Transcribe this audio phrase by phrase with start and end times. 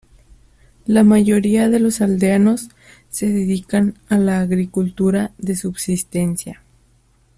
[0.87, 2.69] La mayoría de los aldeanos
[3.11, 6.63] se dedican a la agricultura de subsistencia.